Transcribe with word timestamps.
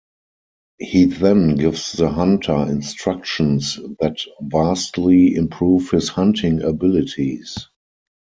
He 0.79 1.05
then 1.05 1.57
gives 1.57 1.91
the 1.91 2.09
hunter 2.09 2.55
instructions 2.67 3.75
that 3.99 4.17
vastly 4.41 5.35
improve 5.35 5.91
his 5.91 6.09
hunting 6.09 6.63
abilities. 6.63 7.67